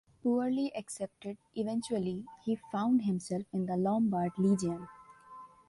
Poorly 0.23 0.71
accepted, 0.75 1.37
eventually 1.53 2.25
he 2.43 2.55
found 2.71 3.03
himself 3.03 3.43
in 3.53 3.67
the 3.67 3.77
Lombard 3.77 4.31
Legion. 4.39 4.87